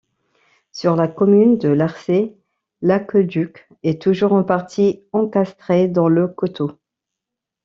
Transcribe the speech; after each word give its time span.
Sur 0.71 0.95
la 0.95 1.07
commune 1.07 1.59
de 1.59 1.69
Larçay, 1.69 2.35
l'aqueduc 2.81 3.69
est 3.83 4.01
toujours 4.01 4.33
en 4.33 4.43
partie 4.43 5.03
encastré 5.11 5.87
dans 5.87 6.07
le 6.07 6.27
coteau. 6.27 6.71